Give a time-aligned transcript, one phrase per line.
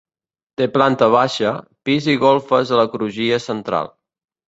[0.61, 1.53] Té planta baixa,
[1.89, 3.97] pis i golfes a la crugia central.